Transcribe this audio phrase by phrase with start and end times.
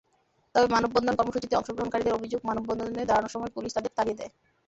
[0.55, 4.31] তবে মানববন্ধন কর্মসূচিতে অংশগ্রহণকারীদের অভিযোগ, মানববন্ধনে দাঁড়ানোর সময় পুলিশ তাঁদের তাড়িয়ে দেয়।